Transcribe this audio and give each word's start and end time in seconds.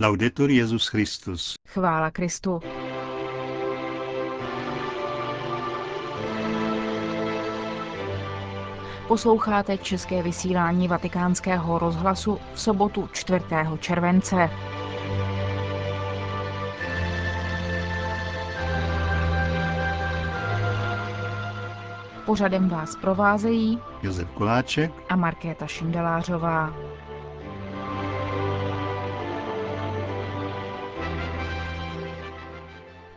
Laudetur 0.00 0.50
Jezus 0.50 0.88
Christus. 0.88 1.54
Chvála 1.68 2.10
Kristu. 2.10 2.60
Posloucháte 9.08 9.78
české 9.78 10.22
vysílání 10.22 10.88
Vatikánského 10.88 11.78
rozhlasu 11.78 12.38
v 12.54 12.60
sobotu 12.60 13.08
4. 13.12 13.44
července. 13.80 14.50
Pořadem 22.26 22.68
vás 22.68 22.96
provázejí 22.96 23.78
Josef 24.02 24.30
Koláček 24.30 24.92
a 25.08 25.16
Markéta 25.16 25.66
Šindelářová. 25.66 26.74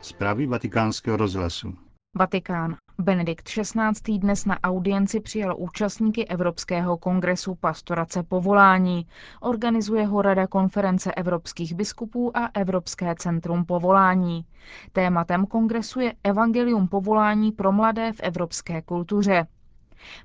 Zprávy 0.07 0.47
vatikánského 0.47 1.17
rozhlasu. 1.17 1.73
Vatikán. 2.15 2.75
Benedikt 2.99 3.49
XVI. 3.49 4.17
dnes 4.19 4.45
na 4.45 4.59
audienci 4.63 5.19
přijal 5.19 5.55
účastníky 5.57 6.25
Evropského 6.27 6.97
kongresu 6.97 7.55
pastorace 7.55 8.23
povolání. 8.23 9.07
Organizuje 9.41 10.05
ho 10.05 10.21
Rada 10.21 10.47
konference 10.47 11.11
evropských 11.11 11.73
biskupů 11.75 12.37
a 12.37 12.49
Evropské 12.53 13.15
centrum 13.19 13.65
povolání. 13.65 14.45
Tématem 14.91 15.45
kongresu 15.45 15.99
je 15.99 16.13
Evangelium 16.23 16.87
povolání 16.87 17.51
pro 17.51 17.71
mladé 17.71 18.13
v 18.13 18.19
evropské 18.23 18.81
kultuře. 18.81 19.47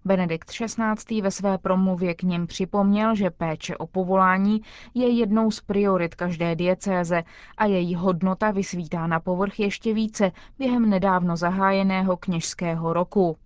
Benedikt 0.05 0.51
XVI. 0.51 1.21
ve 1.23 1.31
své 1.31 1.59
promluvě 1.59 2.15
k 2.15 2.23
ním 2.23 2.47
připomněl, 2.47 3.15
že 3.15 3.31
péče 3.31 3.77
o 3.77 3.87
povolání 3.87 4.63
je 4.95 5.09
jednou 5.09 5.51
z 5.51 5.61
priorit 5.61 6.15
každé 6.15 6.57
diecéze 6.57 7.23
a 7.59 7.65
její 7.65 7.95
hodnota 7.95 8.51
vysvítá 8.51 9.07
na 9.07 9.21
povrch 9.21 9.61
ještě 9.61 9.95
více 9.95 10.33
během 10.59 10.91
nedávno 10.91 11.37
zahájeného 11.37 12.17
kněžského 12.17 12.93
roku. 12.93 13.37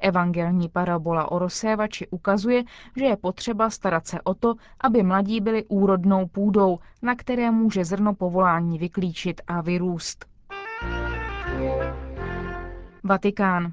Evangelní 0.00 0.68
parabola 0.68 1.30
o 1.30 1.38
rozsévači 1.38 2.08
ukazuje, 2.08 2.64
že 2.96 3.04
je 3.04 3.16
potřeba 3.16 3.70
starat 3.70 4.06
se 4.06 4.20
o 4.20 4.34
to, 4.34 4.54
aby 4.80 5.02
mladí 5.02 5.40
byli 5.40 5.64
úrodnou 5.64 6.26
půdou, 6.26 6.78
na 7.02 7.14
které 7.14 7.50
může 7.50 7.84
zrno 7.84 8.14
povolání 8.14 8.78
vyklíčit 8.78 9.40
a 9.46 9.60
vyrůst. 9.60 10.26
Vatikán. 13.04 13.72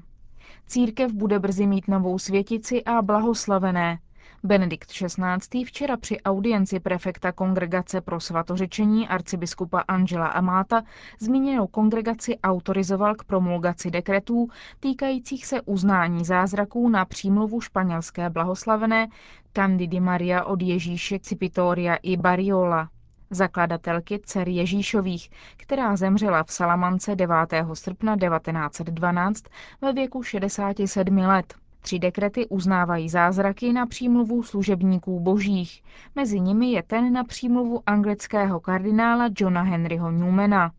Církev 0.66 1.12
bude 1.12 1.38
brzy 1.38 1.66
mít 1.66 1.88
novou 1.88 2.18
světici 2.18 2.84
a 2.84 3.02
blahoslavené. 3.02 3.98
Benedikt 4.42 4.90
XVI. 4.90 5.64
včera 5.64 5.96
při 5.96 6.20
audienci 6.20 6.80
prefekta 6.80 7.32
kongregace 7.32 8.00
pro 8.00 8.20
svatořečení 8.20 9.08
arcibiskupa 9.08 9.80
Angela 9.80 10.26
Amata 10.26 10.82
zmíněnou 11.20 11.66
kongregaci 11.66 12.38
autorizoval 12.38 13.14
k 13.14 13.24
promulgaci 13.24 13.90
dekretů 13.90 14.48
týkajících 14.80 15.46
se 15.46 15.60
uznání 15.62 16.24
zázraků 16.24 16.88
na 16.88 17.04
přímluvu 17.04 17.60
španělské 17.60 18.30
blahoslavené 18.30 19.08
Candidy 19.52 20.00
Maria 20.00 20.44
od 20.44 20.62
Ježíše 20.62 21.18
Cipitoria 21.18 21.94
i 21.94 22.16
Bariola 22.16 22.88
zakladatelky 23.30 24.18
dcer 24.18 24.48
Ježíšových, 24.48 25.30
která 25.56 25.96
zemřela 25.96 26.44
v 26.44 26.52
Salamance 26.52 27.16
9. 27.16 27.36
srpna 27.74 28.16
1912 28.16 29.44
ve 29.82 29.92
věku 29.92 30.22
67 30.22 31.16
let. 31.18 31.54
Tři 31.80 31.98
dekrety 31.98 32.46
uznávají 32.48 33.08
zázraky 33.08 33.72
na 33.72 33.86
přímluvu 33.86 34.42
služebníků 34.42 35.20
božích. 35.20 35.82
Mezi 36.14 36.40
nimi 36.40 36.72
je 36.72 36.82
ten 36.82 37.12
na 37.12 37.24
přímluvu 37.24 37.82
anglického 37.86 38.60
kardinála 38.60 39.28
Johna 39.38 39.62
Henryho 39.62 40.10
Newmana. 40.10 40.72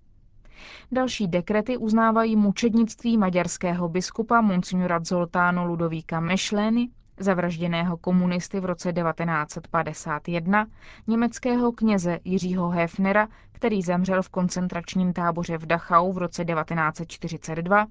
Další 0.91 1.27
dekrety 1.27 1.77
uznávají 1.77 2.35
mučednictví 2.35 3.17
maďarského 3.17 3.89
biskupa 3.89 4.41
Monsignora 4.41 4.99
Zoltáno 5.03 5.65
Ludovíka 5.65 6.19
Mešlény 6.19 6.89
zavražděného 7.20 7.98
komunisty 7.98 8.60
v 8.60 8.66
roce 8.66 8.94
1951, 8.94 10.66
německého 11.08 11.72
kněze 11.72 12.20
Jiřího 12.26 12.70
Hefnera, 12.70 13.28
který 13.52 13.82
zemřel 13.82 14.22
v 14.22 14.30
koncentračním 14.30 15.14
táboře 15.14 15.58
v 15.58 15.66
Dachau 15.66 16.11
v 16.14 16.17
roce 16.17 16.45
1942, 16.45 17.86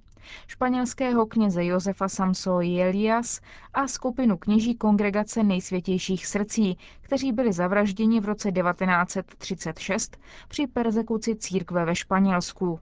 španělského 0.46 1.26
kněze 1.26 1.64
Josefa 1.64 2.08
Samso 2.08 2.58
Elias 2.58 3.40
a 3.74 3.88
skupinu 3.88 4.36
kněží 4.36 4.74
kongregace 4.74 5.42
nejsvětějších 5.42 6.26
srdcí, 6.26 6.78
kteří 7.00 7.32
byli 7.32 7.52
zavražděni 7.52 8.20
v 8.20 8.24
roce 8.24 8.52
1936 8.52 10.16
při 10.48 10.66
persekuci 10.66 11.36
církve 11.36 11.84
ve 11.84 11.94
Španělsku. 11.94 12.80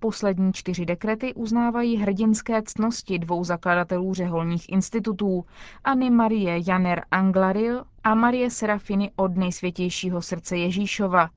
Poslední 0.00 0.52
čtyři 0.52 0.86
dekrety 0.86 1.34
uznávají 1.34 1.96
hrdinské 1.96 2.62
ctnosti 2.62 3.18
dvou 3.18 3.44
zakladatelů 3.44 4.14
řeholních 4.14 4.68
institutů, 4.68 5.44
Anny 5.84 6.10
Marie 6.10 6.60
Janer 6.66 7.04
Anglaril 7.10 7.84
a 8.04 8.14
Marie 8.14 8.50
Serafiny 8.50 9.10
od 9.16 9.36
nejsvětějšího 9.36 10.22
srdce 10.22 10.56
Ježíšova, 10.56 11.30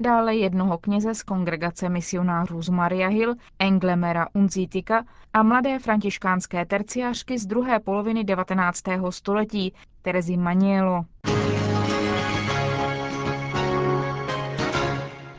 dále 0.00 0.36
jednoho 0.36 0.78
kněze 0.78 1.14
z 1.14 1.22
kongregace 1.22 1.88
misionářů 1.88 2.62
z 2.62 2.68
Maria 2.68 3.08
Hill, 3.08 3.34
Englemera 3.58 4.26
Unzitika 4.32 5.04
a 5.32 5.42
mladé 5.42 5.78
františkánské 5.78 6.66
terciářky 6.66 7.38
z 7.38 7.46
druhé 7.46 7.80
poloviny 7.80 8.24
19. 8.24 8.82
století, 9.10 9.74
Terezy 10.02 10.36
Manielo. 10.36 11.04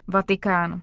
Vatikán. 0.07 0.81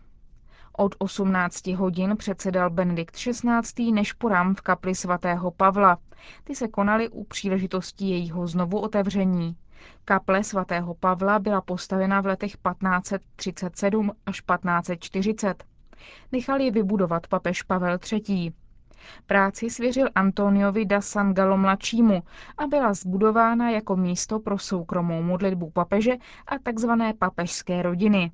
Od 0.80 0.94
18 0.98 1.66
hodin 1.66 2.16
předsedal 2.16 2.70
Benedikt 2.70 3.14
XVI. 3.16 3.92
nešporám 3.92 4.54
v 4.54 4.60
kapli 4.60 4.94
svatého 4.94 5.50
Pavla. 5.50 5.98
Ty 6.44 6.54
se 6.54 6.68
konaly 6.68 7.08
u 7.08 7.24
příležitosti 7.24 8.04
jejího 8.04 8.46
znovu 8.46 8.78
otevření. 8.78 9.56
Kaple 10.04 10.44
svatého 10.44 10.94
Pavla 10.94 11.38
byla 11.38 11.60
postavena 11.60 12.20
v 12.20 12.26
letech 12.26 12.52
1537 12.52 14.12
až 14.26 14.40
1540. 14.40 15.64
Nechal 16.32 16.60
je 16.60 16.70
vybudovat 16.70 17.26
papež 17.26 17.62
Pavel 17.62 17.98
III. 18.12 18.52
Práci 19.26 19.70
svěřil 19.70 20.08
Antoniovi 20.14 20.84
da 20.84 21.00
San 21.00 21.34
Gallo 21.34 21.56
mladšímu 21.56 22.22
a 22.58 22.66
byla 22.66 22.94
zbudována 22.94 23.70
jako 23.70 23.96
místo 23.96 24.40
pro 24.40 24.58
soukromou 24.58 25.22
modlitbu 25.22 25.70
papeže 25.70 26.12
a 26.46 26.72
tzv. 26.72 26.90
papežské 27.18 27.82
rodiny. 27.82 28.32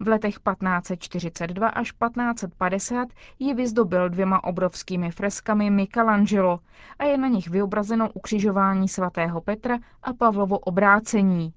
V 0.00 0.08
letech 0.08 0.34
1542 0.34 1.68
až 1.68 1.92
1550 1.92 3.08
ji 3.38 3.54
vyzdobil 3.54 4.08
dvěma 4.08 4.44
obrovskými 4.44 5.10
freskami 5.10 5.70
Michelangelo 5.70 6.60
a 6.98 7.04
je 7.04 7.18
na 7.18 7.28
nich 7.28 7.48
vyobrazeno 7.48 8.10
ukřižování 8.10 8.88
svatého 8.88 9.40
Petra 9.40 9.78
a 10.02 10.12
Pavlovo 10.12 10.58
obrácení. 10.58 11.52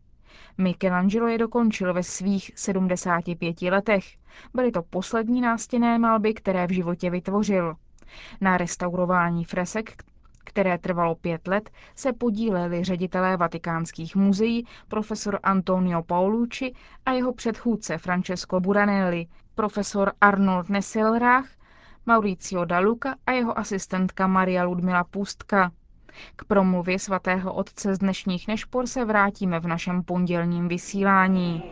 Michelangelo 0.58 1.28
je 1.28 1.38
dokončil 1.38 1.94
ve 1.94 2.04
svých 2.04 2.52
75 2.56 3.62
letech. 3.62 4.06
Byly 4.54 4.72
to 4.72 4.82
poslední 4.82 5.42
nástěné 5.42 6.00
malby, 6.00 6.34
které 6.34 6.68
v 6.68 6.72
životě 6.72 7.10
vytvořil. 7.10 7.76
Na 8.42 8.58
restaurování 8.58 9.46
fresek, 9.46 10.04
které 10.58 10.78
trvalo 10.78 11.16
pět 11.16 11.48
let, 11.48 11.70
se 11.96 12.14
podíleli 12.14 12.84
ředitelé 12.84 13.38
vatikánských 13.38 14.16
muzeí 14.16 14.66
profesor 14.88 15.40
Antonio 15.44 16.04
Paolucci 16.04 16.74
a 17.06 17.12
jeho 17.12 17.34
předchůdce 17.34 17.98
Francesco 17.98 18.60
Buranelli, 18.60 19.28
profesor 19.56 20.12
Arnold 20.22 20.70
Nesselrach, 20.70 21.46
Mauricio 22.06 22.66
Daluca 22.66 23.16
a 23.28 23.32
jeho 23.32 23.60
asistentka 23.60 24.28
Maria 24.28 24.64
Ludmila 24.64 25.04
Pustka. 25.04 25.72
K 26.36 26.46
promluvě 26.46 27.00
svatého 27.00 27.54
otce 27.54 27.96
z 27.96 27.98
dnešních 28.00 28.48
nešpor 28.48 28.88
se 28.88 29.06
vrátíme 29.06 29.60
v 29.60 29.68
našem 29.68 30.04
pondělním 30.04 30.68
vysílání. 30.68 31.64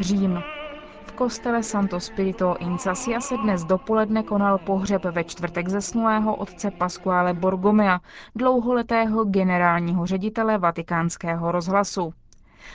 Řím. 0.00 0.44
V 1.08 1.12
kostele 1.12 1.62
Santo 1.62 2.00
Spirito 2.00 2.54
in 2.60 2.78
Sasia 2.78 3.20
se 3.20 3.38
dnes 3.38 3.64
dopoledne 3.64 4.22
konal 4.22 4.58
pohřeb 4.58 5.04
ve 5.04 5.24
čtvrtek 5.24 5.68
zesnulého 5.68 6.36
otce 6.36 6.70
Pasquale 6.70 7.34
Borgomea, 7.34 8.00
dlouholetého 8.34 9.24
generálního 9.24 10.06
ředitele 10.06 10.58
vatikánského 10.58 11.52
rozhlasu. 11.52 12.14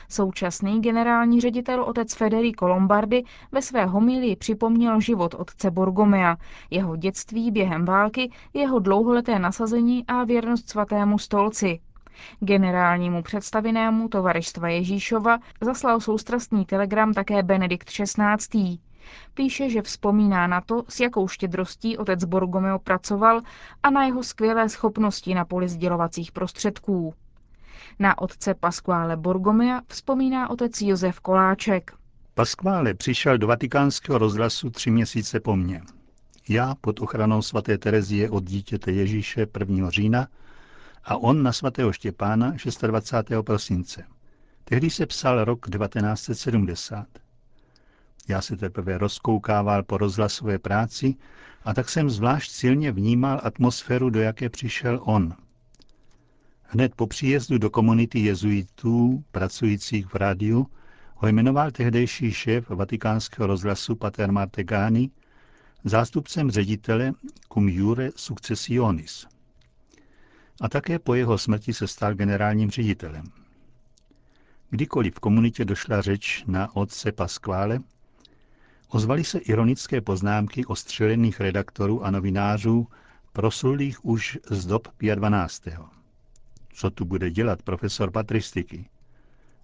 Současný 0.09 0.81
generální 0.81 1.41
ředitel 1.41 1.83
otec 1.83 2.13
Federico 2.15 2.67
Lombardi 2.67 3.23
ve 3.51 3.61
své 3.61 3.85
homilii 3.85 4.35
připomněl 4.35 4.99
život 4.99 5.33
otce 5.33 5.71
Borgomea, 5.71 6.37
jeho 6.69 6.95
dětství 6.95 7.51
během 7.51 7.85
války, 7.85 8.31
jeho 8.53 8.79
dlouholeté 8.79 9.39
nasazení 9.39 10.05
a 10.07 10.23
věrnost 10.23 10.69
svatému 10.69 11.19
stolci. 11.19 11.79
Generálnímu 12.39 13.23
představenému 13.23 14.09
tovaristva 14.09 14.69
Ježíšova 14.69 15.39
zaslal 15.61 15.99
soustrastný 15.99 16.65
telegram 16.65 17.13
také 17.13 17.43
Benedikt 17.43 17.89
XVI. 17.89 18.79
Píše, 19.33 19.69
že 19.69 19.81
vzpomíná 19.81 20.47
na 20.47 20.61
to, 20.61 20.83
s 20.89 20.99
jakou 20.99 21.27
štědrostí 21.27 21.97
otec 21.97 22.23
Borgomeo 22.23 22.79
pracoval 22.79 23.41
a 23.83 23.89
na 23.89 24.05
jeho 24.05 24.23
skvělé 24.23 24.69
schopnosti 24.69 25.33
na 25.35 25.45
poli 25.45 25.69
sdělovacích 25.69 26.31
prostředků. 26.31 27.13
Na 27.99 28.21
otce 28.21 28.53
Pasquale 28.53 29.17
Borgomea 29.17 29.81
vzpomíná 29.87 30.49
otec 30.49 30.81
Josef 30.81 31.19
Koláček. 31.19 31.91
Pasquale 32.33 32.93
přišel 32.93 33.37
do 33.37 33.47
vatikánského 33.47 34.17
rozhlasu 34.17 34.69
tři 34.69 34.91
měsíce 34.91 35.39
po 35.39 35.55
mně. 35.55 35.81
Já 36.49 36.75
pod 36.81 36.99
ochranou 36.99 37.41
svaté 37.41 37.77
Terezie 37.77 38.29
od 38.29 38.43
dítěte 38.43 38.91
Ježíše 38.91 39.47
1. 39.59 39.89
října 39.89 40.27
a 41.07 41.17
on 41.17 41.43
na 41.43 41.51
svatého 41.53 41.93
Štěpána 41.93 42.53
26. 42.81 43.31
prosince. 43.41 44.03
Tehdy 44.63 44.89
se 44.89 45.05
psal 45.05 45.43
rok 45.43 45.69
1970. 45.69 47.07
Já 48.27 48.41
se 48.41 48.57
teprve 48.57 48.97
rozkoukával 48.97 49.83
po 49.83 49.97
rozhlasové 49.97 50.59
práci 50.59 51.15
a 51.63 51.73
tak 51.73 51.89
jsem 51.89 52.09
zvlášť 52.09 52.51
silně 52.51 52.91
vnímal 52.91 53.41
atmosféru, 53.43 54.09
do 54.09 54.19
jaké 54.21 54.49
přišel 54.49 54.99
on. 55.03 55.33
Hned 56.63 56.95
po 56.95 57.07
příjezdu 57.07 57.57
do 57.57 57.69
komunity 57.69 58.19
jezuitů 58.19 59.23
pracujících 59.31 60.07
v 60.07 60.15
rádiu 60.15 60.67
ho 61.15 61.27
jmenoval 61.27 61.71
tehdejší 61.71 62.31
šéf 62.31 62.69
vatikánského 62.69 63.47
rozhlasu 63.47 63.95
Pater 63.95 64.31
Martegani 64.31 65.11
zástupcem 65.83 66.51
ředitele 66.51 67.13
cum 67.53 67.69
jure 67.69 68.09
successionis. 68.15 69.27
A 70.61 70.69
také 70.69 70.99
po 70.99 71.15
jeho 71.15 71.37
smrti 71.37 71.73
se 71.73 71.87
stal 71.87 72.13
generálním 72.13 72.71
ředitelem. 72.71 73.23
Kdykoliv 74.69 75.15
v 75.15 75.19
komunitě 75.19 75.65
došla 75.65 76.01
řeč 76.01 76.43
na 76.47 76.75
otce 76.75 77.11
Pasquale, 77.11 77.79
ozvaly 78.89 79.23
se 79.23 79.39
ironické 79.39 80.01
poznámky 80.01 80.65
ostřelených 80.65 81.39
redaktorů 81.39 82.05
a 82.05 82.11
novinářů, 82.11 82.87
proslulých 83.33 84.05
už 84.05 84.37
z 84.49 84.65
dob 84.65 84.87
12. 85.15 85.63
Co 86.73 86.89
tu 86.89 87.05
bude 87.05 87.31
dělat 87.31 87.61
profesor 87.61 88.11
patristiky? 88.11 88.89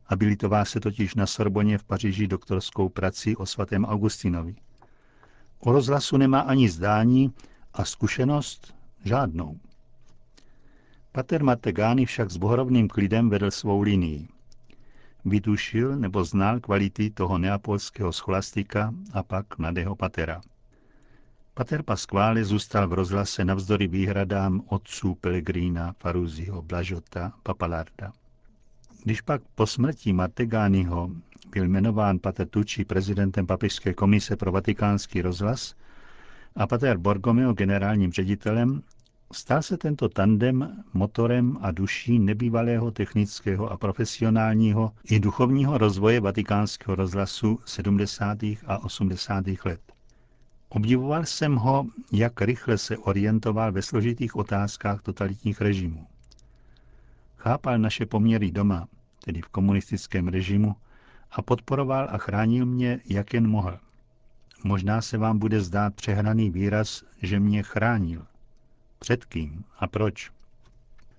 Abilitová 0.07 0.65
se 0.65 0.79
totiž 0.79 1.15
na 1.15 1.25
Sorboně 1.27 1.77
v 1.77 1.83
Paříži 1.83 2.27
doktorskou 2.27 2.89
prací 2.89 3.35
o 3.35 3.45
svatém 3.45 3.85
Augustinovi. 3.85 4.55
O 5.59 5.71
rozhlasu 5.71 6.17
nemá 6.17 6.39
ani 6.39 6.69
zdání 6.69 7.33
a 7.73 7.85
zkušenost 7.85 8.75
žádnou. 9.03 9.59
Pater 11.13 11.43
Martegány 11.43 12.05
však 12.09 12.31
s 12.33 12.37
bohorovným 12.41 12.89
klidem 12.89 13.29
vedl 13.29 13.51
svou 13.51 13.81
linii. 13.81 14.27
Vytušil 15.25 15.95
nebo 15.95 16.23
znal 16.25 16.59
kvality 16.59 17.09
toho 17.09 17.37
neapolského 17.37 18.09
scholastika 18.13 18.93
a 19.13 19.23
pak 19.23 19.57
mladého 19.57 19.95
patera. 19.95 20.41
Pater 21.53 21.83
Pasquale 21.83 22.43
zůstal 22.43 22.87
v 22.87 22.93
rozhlase 22.93 23.45
navzdory 23.45 23.87
výhradám 23.87 24.61
otců 24.67 25.15
Pellegrina, 25.15 25.93
Faruziho, 25.99 26.61
Blažota, 26.61 27.33
Papalarda. 27.43 28.11
Když 29.03 29.21
pak 29.21 29.41
po 29.55 29.67
smrti 29.67 30.13
Martegányho 30.13 31.09
byl 31.49 31.65
jmenován 31.65 32.19
pater 32.19 32.47
Tucci 32.47 32.85
prezidentem 32.85 33.47
Papežské 33.47 33.93
komise 33.93 34.35
pro 34.35 34.51
vatikánský 34.51 35.21
rozhlas 35.21 35.75
a 36.55 36.67
pater 36.67 36.97
Borgomeo 36.97 37.53
generálním 37.53 38.11
ředitelem, 38.11 38.81
stal 39.33 39.61
se 39.61 39.77
tento 39.77 40.09
tandem 40.09 40.83
motorem 40.93 41.57
a 41.61 41.71
duší 41.71 42.19
nebývalého 42.19 42.91
technického 42.91 43.71
a 43.71 43.77
profesionálního 43.77 44.91
i 45.03 45.19
duchovního 45.19 45.77
rozvoje 45.77 46.19
vatikánského 46.19 46.95
rozhlasu 46.95 47.59
70. 47.65 48.37
a 48.43 48.83
80. 48.83 49.45
let. 49.65 49.81
Obdivoval 50.69 51.25
jsem 51.25 51.55
ho, 51.55 51.85
jak 52.11 52.41
rychle 52.41 52.77
se 52.77 52.97
orientoval 52.97 53.71
ve 53.71 53.81
složitých 53.81 54.35
otázkách 54.35 55.01
totalitních 55.01 55.61
režimů. 55.61 56.07
Chápal 57.37 57.79
naše 57.79 58.05
poměry 58.05 58.51
doma, 58.51 58.87
tedy 59.25 59.41
v 59.41 59.47
komunistickém 59.47 60.27
režimu, 60.27 60.75
a 61.31 61.41
podporoval 61.41 62.07
a 62.11 62.17
chránil 62.17 62.65
mě, 62.65 62.99
jak 63.05 63.33
jen 63.33 63.47
mohl. 63.47 63.79
Možná 64.63 65.01
se 65.01 65.17
vám 65.17 65.39
bude 65.39 65.61
zdát 65.61 65.95
přehraný 65.95 66.49
výraz, 66.49 67.03
že 67.21 67.39
mě 67.39 67.63
chránil. 67.63 68.25
Před 69.03 69.25
kým 69.25 69.63
a 69.79 69.87
proč? 69.87 70.31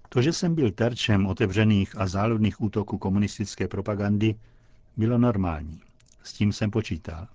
To, 0.08 0.22
že 0.22 0.32
jsem 0.32 0.54
byl 0.54 0.70
terčem 0.70 1.26
otevřených 1.26 1.98
a 1.98 2.06
záludných 2.06 2.60
útoků 2.60 2.98
komunistické 2.98 3.68
propagandy, 3.68 4.34
bylo 4.96 5.18
normální. 5.18 5.80
S 6.22 6.32
tím 6.32 6.52
jsem 6.52 6.70
počítal. 6.70 7.28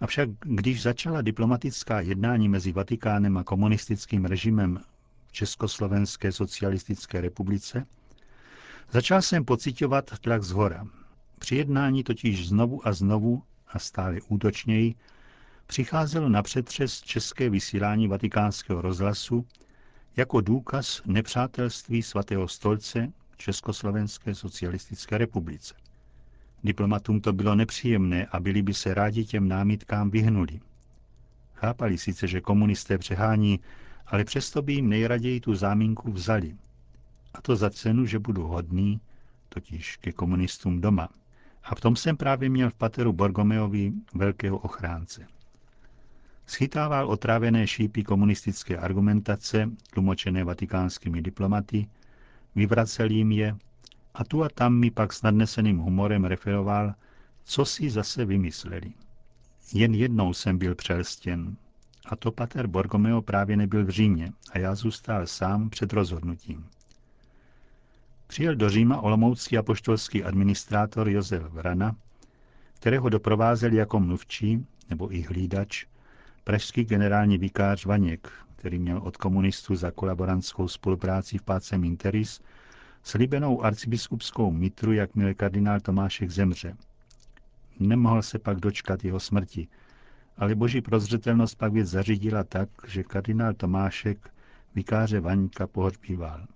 Avšak 0.00 0.28
když 0.40 0.82
začala 0.82 1.22
diplomatická 1.22 2.00
jednání 2.00 2.48
mezi 2.48 2.72
Vatikánem 2.72 3.36
a 3.36 3.44
komunistickým 3.44 4.24
režimem 4.24 4.80
v 5.26 5.32
Československé 5.32 6.32
socialistické 6.32 7.20
republice, 7.20 7.86
začal 8.90 9.22
jsem 9.22 9.44
pocitovat 9.44 10.18
tlak 10.18 10.42
z 10.42 10.50
hora. 10.50 10.86
Při 11.38 11.56
jednání 11.56 12.04
totiž 12.04 12.48
znovu 12.48 12.88
a 12.88 12.92
znovu 12.92 13.42
a 13.68 13.78
stále 13.78 14.20
útočněji 14.28 14.94
přicházelo 15.66 16.28
na 16.28 16.42
přetřes 16.42 17.00
české 17.00 17.50
vysílání 17.50 18.08
vatikánského 18.08 18.80
rozhlasu 18.80 19.46
jako 20.16 20.40
důkaz 20.40 21.02
nepřátelství 21.06 22.02
svatého 22.02 22.48
stolce 22.48 23.12
Československé 23.36 24.34
socialistické 24.34 25.18
republice. 25.18 25.74
Diplomatům 26.64 27.20
to 27.20 27.32
bylo 27.32 27.54
nepříjemné 27.54 28.26
a 28.26 28.40
byli 28.40 28.62
by 28.62 28.74
se 28.74 28.94
rádi 28.94 29.24
těm 29.24 29.48
námitkám 29.48 30.10
vyhnuli. 30.10 30.60
Chápali 31.54 31.98
sice, 31.98 32.26
že 32.26 32.40
komunisté 32.40 32.98
přehání, 32.98 33.60
ale 34.06 34.24
přesto 34.24 34.62
by 34.62 34.72
jim 34.72 34.88
nejraději 34.88 35.40
tu 35.40 35.54
záminku 35.54 36.12
vzali. 36.12 36.56
A 37.34 37.40
to 37.40 37.56
za 37.56 37.70
cenu, 37.70 38.06
že 38.06 38.18
budu 38.18 38.46
hodný, 38.46 39.00
totiž 39.48 39.96
ke 39.96 40.12
komunistům 40.12 40.80
doma. 40.80 41.08
A 41.64 41.74
v 41.74 41.80
tom 41.80 41.96
jsem 41.96 42.16
právě 42.16 42.48
měl 42.48 42.70
v 42.70 42.74
pateru 42.74 43.12
Borgomeovi 43.12 43.92
velkého 44.14 44.58
ochránce. 44.58 45.26
Schytával 46.46 47.08
otrávené 47.08 47.66
šípy 47.66 48.04
komunistické 48.04 48.78
argumentace, 48.78 49.70
tlumočené 49.90 50.44
vatikánskými 50.44 51.22
diplomaty, 51.22 51.88
vyvracel 52.54 53.10
jim 53.10 53.32
je 53.32 53.56
a 54.14 54.24
tu 54.24 54.44
a 54.44 54.48
tam 54.48 54.74
mi 54.74 54.90
pak 54.90 55.12
s 55.12 55.22
nadneseným 55.22 55.78
humorem 55.78 56.24
referoval, 56.24 56.94
co 57.44 57.64
si 57.64 57.90
zase 57.90 58.24
vymysleli. 58.24 58.92
Jen 59.72 59.94
jednou 59.94 60.32
jsem 60.32 60.58
byl 60.58 60.74
přelstěn, 60.74 61.56
a 62.06 62.16
to 62.16 62.32
pater 62.32 62.66
Borgomeo 62.66 63.22
právě 63.22 63.56
nebyl 63.56 63.84
v 63.84 63.90
Římě 63.90 64.32
a 64.52 64.58
já 64.58 64.74
zůstal 64.74 65.26
sám 65.26 65.70
před 65.70 65.92
rozhodnutím. 65.92 66.66
Přijel 68.26 68.54
do 68.56 68.70
Říma 68.70 69.00
olomoucký 69.00 69.58
apoštolský 69.58 70.24
administrátor 70.24 71.08
Josef 71.08 71.42
Vrana, 71.42 71.96
kterého 72.74 73.08
doprovázel 73.08 73.72
jako 73.72 74.00
mluvčí 74.00 74.66
nebo 74.90 75.14
i 75.14 75.22
hlídač 75.22 75.86
pražský 76.46 76.84
generální 76.84 77.38
vikář 77.38 77.86
Vaněk, 77.86 78.32
který 78.56 78.78
měl 78.78 78.98
od 78.98 79.16
komunistů 79.16 79.76
za 79.76 79.90
kolaborantskou 79.90 80.68
spolupráci 80.68 81.38
v 81.38 81.42
Páce 81.42 81.76
Interis 81.76 82.40
slíbenou 83.02 83.64
arcibiskupskou 83.64 84.50
mitru, 84.50 84.92
jakmile 84.92 85.34
kardinál 85.34 85.80
Tomášek 85.80 86.30
zemře. 86.30 86.76
Nemohl 87.80 88.22
se 88.22 88.38
pak 88.38 88.60
dočkat 88.60 89.04
jeho 89.04 89.20
smrti, 89.20 89.68
ale 90.36 90.54
boží 90.54 90.80
prozřetelnost 90.80 91.58
pak 91.58 91.72
věc 91.72 91.88
zařídila 91.88 92.44
tak, 92.44 92.68
že 92.86 93.02
kardinál 93.02 93.54
Tomášek 93.54 94.30
vikáře 94.74 95.20
Vaňka 95.20 95.66
pohřbíval. 95.66 96.46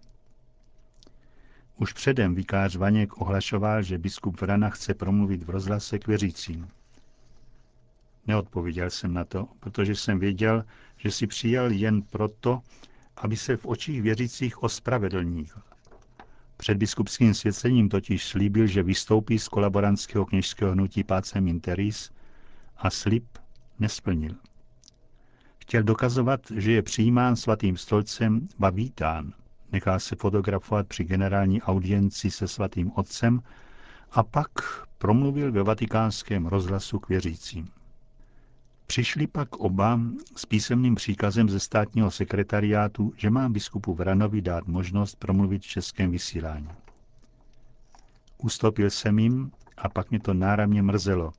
Už 1.77 1.93
předem 1.93 2.35
vikář 2.35 2.77
Vaněk 2.77 3.21
ohlašoval, 3.21 3.83
že 3.83 3.99
biskup 3.99 4.41
Vrana 4.41 4.71
chce 4.71 4.95
promluvit 4.95 5.43
v 5.43 5.51
rozhlase 5.51 5.99
k 5.99 6.07
věřícím. 6.07 6.69
Neodpověděl 8.27 8.91
jsem 8.91 9.15
na 9.15 9.25
to, 9.25 9.49
protože 9.61 9.97
jsem 9.97 10.19
věděl, 10.19 10.65
že 10.97 11.11
si 11.11 11.27
přijel 11.27 11.71
jen 11.71 12.03
proto, 12.03 12.61
aby 13.17 13.37
se 13.37 13.57
v 13.57 13.67
očích 13.67 14.03
věřících 14.03 14.63
ospravedlnil. 14.63 15.47
Před 16.57 16.77
biskupským 16.77 17.35
svěcením 17.35 17.89
totiž 17.89 18.27
slíbil, 18.27 18.67
že 18.67 18.83
vystoupí 18.83 19.39
z 19.39 19.49
kolaborantského 19.49 20.27
kněžského 20.27 20.73
hnutí 20.73 21.05
Pácem 21.05 21.49
Interis 21.49 22.11
a 22.77 22.91
slib 22.91 23.25
nesplnil. 23.79 24.35
Chtěl 25.59 25.83
dokazovat, 25.83 26.41
že 26.55 26.73
je 26.73 26.83
přijímán 26.83 27.37
svatým 27.37 27.77
stolcem, 27.77 28.49
ba 28.59 28.71
vítán. 28.71 29.33
Se 29.99 30.17
fotografovat 30.17 30.87
při 30.87 31.05
generální 31.05 31.63
audienci 31.63 32.31
se 32.31 32.49
svatým 32.49 32.93
otcem 32.95 33.43
A 34.11 34.23
pak 34.23 34.51
promluvil 34.99 35.53
ve 35.53 35.63
vatikánském 35.63 36.47
rozhlasu 36.47 36.99
k 36.99 37.09
věřícím. 37.09 37.69
Přišli 38.91 39.27
pak 39.27 39.57
oba 39.57 40.01
s 40.37 40.47
písemným 40.47 40.95
příkazem 40.95 41.49
ze 41.49 41.61
státního 41.61 42.11
sekretariátu, 42.11 43.13
že 43.17 43.31
mám 43.31 43.53
biskupu 43.53 43.95
Vranovi 43.95 44.43
dát 44.43 44.67
možnost 44.67 45.15
promluvit 45.15 45.63
v 45.63 45.67
českém 45.67 46.11
vysílání. 46.11 46.69
Ustoupil 48.39 48.91
jsem 48.91 49.19
jim 49.19 49.51
a 49.79 49.89
pak 49.89 50.11
mě 50.11 50.21
to 50.21 50.35
náramně 50.35 50.83
mrzelo, 50.83 51.33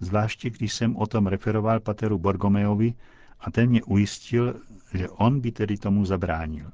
zvláště 0.00 0.50
když 0.50 0.72
jsem 0.74 0.96
o 0.96 1.06
tom 1.06 1.26
referoval 1.26 1.80
pateru 1.80 2.18
Borgomeovi 2.18 2.94
a 3.40 3.50
ten 3.50 3.68
mě 3.68 3.82
ujistil, 3.82 4.60
že 4.94 5.08
on 5.08 5.40
by 5.40 5.52
tedy 5.52 5.76
tomu 5.76 6.04
zabránil. 6.04 6.70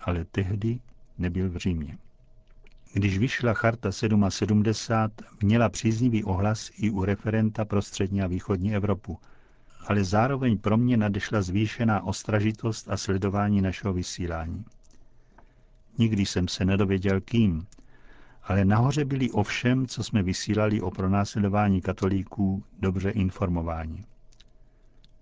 Ale 0.00 0.24
tehdy 0.24 0.80
nebyl 1.18 1.50
v 1.50 1.56
Římě. 1.56 1.98
Když 2.92 3.18
vyšla 3.18 3.54
Charta 3.54 3.92
77, 3.92 5.12
měla 5.42 5.68
příznivý 5.68 6.24
ohlas 6.24 6.70
i 6.78 6.90
u 6.90 7.04
referenta 7.04 7.64
pro 7.64 7.82
střední 7.82 8.22
a 8.22 8.26
východní 8.26 8.74
Evropu, 8.74 9.18
ale 9.86 10.04
zároveň 10.04 10.58
pro 10.58 10.76
mě 10.76 10.96
nadešla 10.96 11.42
zvýšená 11.42 12.02
ostražitost 12.02 12.90
a 12.90 12.96
sledování 12.96 13.60
našeho 13.60 13.92
vysílání. 13.92 14.64
Nikdy 15.98 16.26
jsem 16.26 16.48
se 16.48 16.64
nedověděl 16.64 17.20
kým, 17.20 17.66
ale 18.42 18.64
nahoře 18.64 19.04
byli 19.04 19.30
o 19.30 19.42
všem, 19.42 19.86
co 19.86 20.02
jsme 20.04 20.22
vysílali 20.22 20.80
o 20.80 20.90
pronásledování 20.90 21.80
katolíků, 21.80 22.64
dobře 22.78 23.10
informováni. 23.10 24.04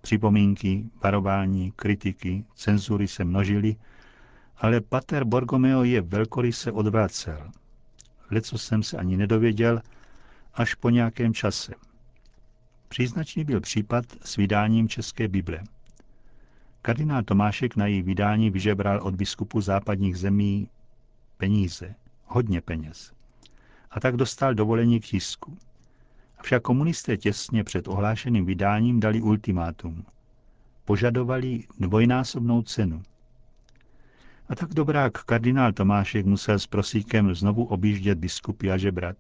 Připomínky, 0.01 0.85
varování, 1.03 1.73
kritiky, 1.77 2.45
cenzury 2.55 3.09
se 3.09 3.25
množily, 3.25 3.77
ale 4.61 4.81
pater 4.81 5.25
Borgomeo 5.25 5.85
je 5.85 6.01
velkoryse 6.01 6.73
odvracel. 6.73 7.51
Leco 8.31 8.59
jsem 8.59 8.83
se 8.83 8.97
ani 8.97 9.17
nedověděl, 9.17 9.81
až 10.55 10.75
po 10.75 10.91
nějakém 10.91 11.35
čase. 11.35 11.73
Příznačný 12.89 13.45
byl 13.45 13.61
případ 13.61 14.05
s 14.23 14.37
vydáním 14.37 14.89
České 14.89 15.29
Bible. 15.29 15.65
Kardinál 16.83 17.23
Tomášek 17.23 17.77
na 17.77 17.87
její 17.87 18.03
vydání 18.03 18.51
vyžebral 18.51 19.01
od 19.03 19.15
biskupu 19.15 19.61
západních 19.61 20.19
zemí 20.19 20.69
peníze, 21.37 21.95
hodně 22.25 22.61
peněz. 22.61 23.13
A 23.91 24.01
tak 24.01 24.17
dostal 24.17 24.55
dovolení 24.55 25.01
k 25.01 25.07
tisku. 25.07 25.59
Avšak 26.39 26.63
komunisté 26.63 27.17
těsně 27.17 27.65
před 27.65 27.89
ohlášeným 27.89 28.47
vydáním 28.47 29.01
dali 29.01 29.21
ultimátum. 29.21 30.05
Požadovali 30.85 31.65
dvojnásobnou 31.81 32.63
cenu. 32.63 33.03
A 34.49 34.55
tak 34.55 34.75
dobrák 34.75 35.25
kardinál 35.25 35.73
Tomášek 35.73 36.27
musel 36.27 36.59
s 36.59 36.67
prosíkem 36.67 37.35
znovu 37.35 37.65
objíždět 37.65 38.19
biskupy 38.19 38.71
a 38.71 38.77
žebrat. 38.77 39.17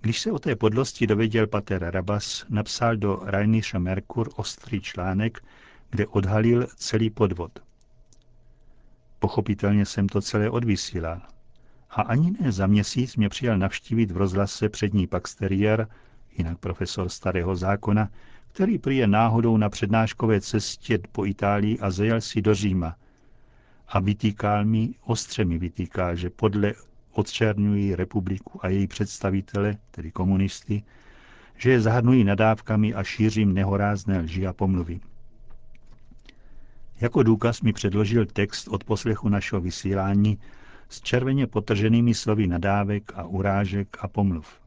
Když 0.00 0.20
se 0.20 0.32
o 0.32 0.38
té 0.38 0.56
podlosti 0.56 1.06
dověděl 1.06 1.46
pater 1.46 1.90
Rabas, 1.90 2.46
napsal 2.48 2.96
do 2.96 3.16
Rheinische 3.24 3.78
Merkur 3.78 4.30
ostrý 4.36 4.80
článek, 4.80 5.44
kde 5.90 6.06
odhalil 6.06 6.66
celý 6.76 7.10
podvod. 7.10 7.58
Pochopitelně 9.18 9.86
jsem 9.86 10.08
to 10.08 10.20
celé 10.20 10.50
odvysílal. 10.50 11.20
A 11.90 12.02
ani 12.02 12.32
ne 12.40 12.52
za 12.52 12.66
měsíc 12.66 13.16
mě 13.16 13.28
přijal 13.28 13.58
navštívit 13.58 14.10
v 14.10 14.16
rozhlase 14.16 14.68
přední 14.68 15.06
paxteriér, 15.06 15.88
jinak 16.38 16.58
profesor 16.58 17.08
starého 17.08 17.56
zákona, 17.56 18.08
který 18.48 18.78
prý 18.78 18.96
je 18.96 19.06
náhodou 19.06 19.56
na 19.56 19.68
přednáškové 19.68 20.40
cestě 20.40 20.98
po 21.12 21.26
Itálii 21.26 21.78
a 21.78 21.90
zajel 21.90 22.20
si 22.20 22.42
do 22.42 22.54
Říma. 22.54 22.96
A 23.88 24.00
vytýkal 24.00 24.64
mi, 24.64 24.94
ostře 25.04 25.44
mi 25.44 25.58
vytýkal, 25.58 26.16
že 26.16 26.30
podle 26.30 26.74
odčernují 27.12 27.94
republiku 27.94 28.64
a 28.64 28.68
její 28.68 28.86
představitele, 28.86 29.76
tedy 29.90 30.10
komunisty, 30.10 30.82
že 31.56 31.70
je 31.70 31.80
zahrnují 31.80 32.24
nadávkami 32.24 32.94
a 32.94 33.02
šířím 33.02 33.54
nehorázné 33.54 34.18
lži 34.20 34.46
a 34.46 34.52
pomluvy. 34.52 35.00
Jako 37.00 37.22
důkaz 37.22 37.60
mi 37.60 37.72
předložil 37.72 38.26
text 38.26 38.68
od 38.68 38.84
poslechu 38.84 39.28
našeho 39.28 39.60
vysílání 39.60 40.38
s 40.88 41.00
červeně 41.00 41.46
potrženými 41.46 42.14
slovy 42.14 42.46
nadávek 42.46 43.12
a 43.14 43.24
urážek 43.24 43.96
a 44.00 44.08
pomluv. 44.08 44.60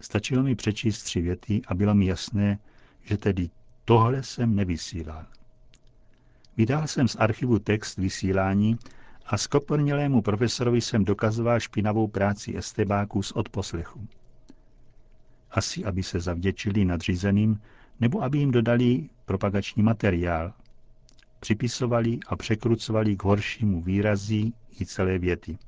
Stačilo 0.00 0.42
mi 0.42 0.54
přečíst 0.54 1.02
tři 1.02 1.20
věty 1.20 1.62
a 1.68 1.74
bylo 1.74 1.94
mi 1.94 2.06
jasné, 2.06 2.58
že 3.04 3.16
tedy 3.16 3.50
tohle 3.84 4.22
jsem 4.22 4.54
nevysílal. 4.56 5.26
Vydal 6.56 6.86
jsem 6.86 7.08
z 7.08 7.16
archivu 7.16 7.58
text 7.58 7.98
vysílání 7.98 8.78
a 9.26 9.38
skopornělému 9.38 10.22
profesorovi 10.22 10.80
jsem 10.80 11.04
dokazoval 11.04 11.60
špinavou 11.60 12.08
práci 12.08 12.56
estebáků 12.56 13.22
z 13.22 13.32
odposlechu. 13.32 14.08
Asi, 15.50 15.84
aby 15.84 16.02
se 16.02 16.20
zavděčili 16.20 16.84
nadřízeným, 16.84 17.60
nebo 18.00 18.22
aby 18.22 18.38
jim 18.38 18.50
dodali 18.50 19.08
propagační 19.24 19.82
materiál. 19.82 20.52
Připisovali 21.40 22.18
a 22.26 22.36
překrucovali 22.36 23.16
k 23.16 23.24
horšímu 23.24 23.82
výrazí 23.82 24.54
i 24.80 24.86
celé 24.86 25.18
věty. 25.18 25.58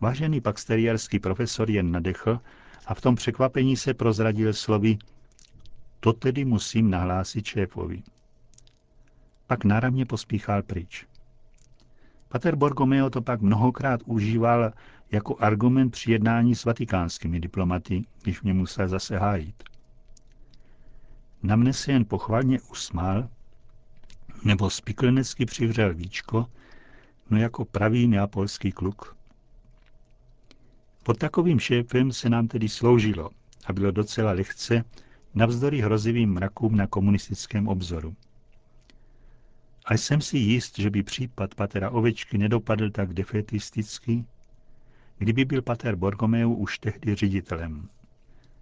Vážený 0.00 0.40
paksteriárský 0.40 1.18
profesor 1.18 1.70
jen 1.70 1.92
nadechl 1.92 2.40
a 2.86 2.94
v 2.94 3.00
tom 3.00 3.14
překvapení 3.14 3.76
se 3.76 3.94
prozradil 3.94 4.52
slovy 4.52 4.98
to 6.00 6.12
tedy 6.12 6.44
musím 6.44 6.90
nahlásit 6.90 7.46
šéfovi. 7.46 8.02
Pak 9.46 9.64
náramně 9.64 10.06
pospíchal 10.06 10.62
pryč. 10.62 11.06
Pater 12.28 12.56
Borgomeo 12.56 13.10
to 13.10 13.22
pak 13.22 13.40
mnohokrát 13.40 14.00
užíval 14.04 14.72
jako 15.10 15.36
argument 15.38 15.90
při 15.90 16.12
jednání 16.12 16.54
s 16.54 16.64
vatikánskými 16.64 17.40
diplomaty, 17.40 18.04
když 18.22 18.42
mě 18.42 18.54
musel 18.54 18.88
zase 18.88 19.18
hájit. 19.18 19.64
Na 21.42 21.56
mne 21.56 21.72
se 21.72 21.92
jen 21.92 22.04
pochvalně 22.04 22.60
usmál, 22.60 23.28
nebo 24.44 24.70
spiklenecky 24.70 25.46
přivřel 25.46 25.94
víčko, 25.94 26.46
no 27.30 27.38
jako 27.38 27.64
pravý 27.64 28.08
neapolský 28.08 28.72
kluk. 28.72 29.16
Pod 31.02 31.18
takovým 31.18 31.58
šéfem 31.58 32.12
se 32.12 32.30
nám 32.30 32.48
tedy 32.48 32.68
sloužilo 32.68 33.30
a 33.66 33.72
bylo 33.72 33.90
docela 33.90 34.32
lehce 34.32 34.84
navzdory 35.34 35.80
hrozivým 35.80 36.32
mrakům 36.32 36.76
na 36.76 36.86
komunistickém 36.86 37.68
obzoru. 37.68 38.16
A 39.86 39.94
jsem 39.94 40.20
si 40.20 40.38
jist, 40.38 40.78
že 40.78 40.90
by 40.90 41.02
případ 41.02 41.54
patera 41.54 41.90
Ovečky 41.90 42.38
nedopadl 42.38 42.90
tak 42.90 43.14
defetisticky, 43.14 44.24
kdyby 45.18 45.44
byl 45.44 45.62
pater 45.62 45.96
Borgomeu 45.96 46.54
už 46.54 46.78
tehdy 46.78 47.14
ředitelem. 47.14 47.88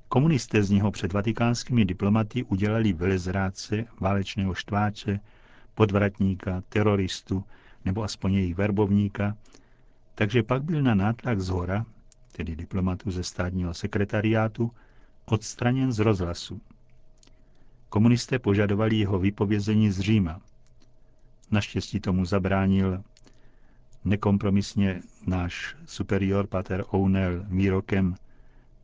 Komunisté 0.08 0.62
z 0.62 0.70
něho 0.70 0.90
před 0.90 1.12
vatikánskými 1.12 1.84
diplomaty 1.84 2.42
udělali 2.42 2.92
velezrádce, 2.92 3.84
válečného 4.00 4.54
štváče, 4.54 5.20
podvratníka, 5.74 6.62
teroristu 6.68 7.44
nebo 7.84 8.02
aspoň 8.02 8.34
jejich 8.34 8.54
verbovníka, 8.54 9.36
takže 10.14 10.42
pak 10.42 10.62
byl 10.62 10.82
na 10.82 10.94
nátlak 10.94 11.40
z 11.40 11.48
hora, 11.48 11.86
tedy 12.32 12.56
diplomatu 12.56 13.10
ze 13.10 13.24
státního 13.24 13.74
sekretariátu, 13.74 14.70
odstraněn 15.24 15.92
z 15.92 15.98
rozhlasu. 15.98 16.60
Komunisté 17.88 18.38
požadovali 18.38 18.96
jeho 18.96 19.18
vypovězení 19.18 19.90
z 19.90 20.00
Říma, 20.00 20.40
Naštěstí 21.50 22.00
tomu 22.00 22.24
zabránil 22.24 23.02
nekompromisně 24.04 25.02
náš 25.26 25.76
superior 25.86 26.46
pater 26.46 26.84
Ounel 26.94 27.44
výrokem, 27.48 28.14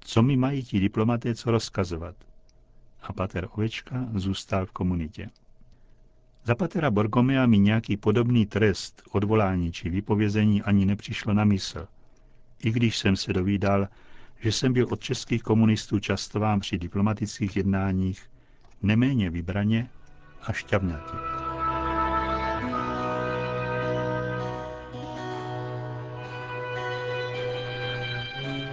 co 0.00 0.22
mi 0.22 0.36
mají 0.36 0.62
ti 0.62 0.80
diplomaté 0.80 1.34
co 1.34 1.50
rozkazovat. 1.50 2.16
A 3.02 3.12
pater 3.12 3.48
Ovečka 3.52 4.08
zůstal 4.14 4.66
v 4.66 4.72
komunitě. 4.72 5.30
Za 6.44 6.54
patera 6.54 6.90
Borgomea 6.90 7.46
mi 7.46 7.58
nějaký 7.58 7.96
podobný 7.96 8.46
trest, 8.46 9.02
odvolání 9.10 9.72
či 9.72 9.90
vypovězení 9.90 10.62
ani 10.62 10.86
nepřišlo 10.86 11.34
na 11.34 11.44
mysl, 11.44 11.88
i 12.62 12.70
když 12.70 12.98
jsem 12.98 13.16
se 13.16 13.32
dovídal, 13.32 13.88
že 14.40 14.52
jsem 14.52 14.72
byl 14.72 14.86
od 14.90 15.00
českých 15.00 15.42
komunistů 15.42 15.98
častován 15.98 16.60
při 16.60 16.78
diplomatických 16.78 17.56
jednáních 17.56 18.30
neméně 18.82 19.30
vybraně 19.30 19.90
a 20.42 20.52
šťavnatě. 20.52 21.29